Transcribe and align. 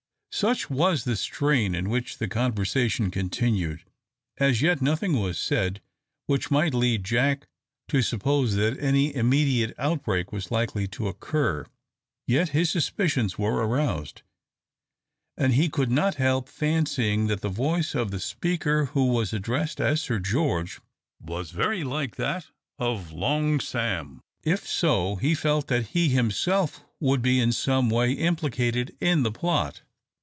Such 0.33 0.69
was 0.69 1.03
the 1.03 1.17
strain 1.17 1.75
in 1.75 1.89
which 1.89 2.17
the 2.17 2.27
conversation 2.27 3.11
continued. 3.11 3.83
As 4.37 4.61
yet 4.61 4.81
nothing 4.81 5.19
was 5.19 5.37
said 5.37 5.81
which 6.25 6.49
might 6.49 6.73
lead 6.73 7.03
Jack 7.03 7.47
to 7.89 8.01
suppose 8.01 8.55
that 8.55 8.79
any 8.79 9.13
immediate 9.13 9.75
outbreak 9.77 10.31
was 10.31 10.49
likely 10.49 10.87
to 10.87 11.09
occur. 11.09 11.65
Yet 12.25 12.51
his 12.51 12.69
suspicions 12.71 13.37
were 13.37 13.55
aroused, 13.67 14.21
and 15.35 15.53
he 15.53 15.67
could 15.67 15.91
not 15.91 16.15
help 16.15 16.47
fancying 16.47 17.27
that 17.27 17.41
the 17.41 17.49
voice 17.49 17.93
of 17.93 18.09
the 18.09 18.19
speaker 18.19 18.85
who 18.85 19.07
was 19.09 19.33
addressed 19.33 19.81
as 19.81 20.01
"Sir 20.01 20.17
George" 20.17 20.79
was 21.21 21.51
very 21.51 21.83
like 21.83 22.15
that 22.15 22.47
of 22.79 23.11
Long 23.11 23.59
Sam. 23.59 24.21
If 24.43 24.65
so, 24.65 25.17
he 25.17 25.35
felt 25.35 25.67
that 25.67 25.87
he 25.87 26.07
himself 26.07 26.85
would 27.01 27.21
be 27.21 27.41
in 27.41 27.51
some 27.51 27.89
way 27.89 28.13
implicated 28.13 28.95
in 29.01 29.23
the 29.23 29.31
plot. 29.33 29.81